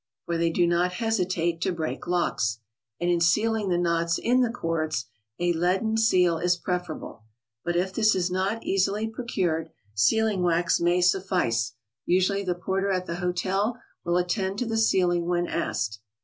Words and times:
(for 0.25 0.35
they 0.35 0.49
do 0.49 0.65
not 0.65 0.93
hesitate 0.93 1.61
to 1.61 1.71
break 1.71 2.07
locks), 2.07 2.57
and 2.99 3.11
in 3.11 3.21
sealing 3.21 3.69
the 3.69 3.77
knots 3.77 4.17
in 4.17 4.41
the 4.41 4.49
cords; 4.49 5.05
a 5.39 5.53
leaden 5.53 5.95
seal 5.95 6.39
is 6.39 6.57
preferable, 6.57 7.21
but 7.63 7.75
if 7.75 7.93
this 7.93 8.15
is 8.15 8.31
not 8.31 8.63
easily 8.63 9.07
procured, 9.07 9.69
sealing 9.93 10.41
wax 10.41 10.79
may 10.79 11.01
suffice; 11.01 11.73
usually 12.03 12.41
the 12.43 12.55
porter 12.55 12.89
at 12.89 13.05
the 13.05 13.17
hotel 13.17 13.79
will 14.03 14.17
attend 14.17 14.57
to 14.57 14.65
the 14.65 14.75
sealing 14.75 15.27
when 15.27 15.45
asked. 15.45 15.99